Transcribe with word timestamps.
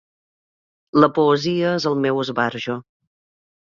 La 1.03 1.11
poesia 1.19 1.77
és 1.83 1.89
el 1.93 2.01
meu 2.09 2.27
esbarjo. 2.27 2.83